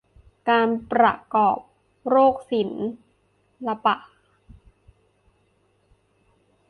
[0.49, 1.57] การประกอบ
[2.07, 2.63] โรคศิ
[3.67, 3.95] ลปะ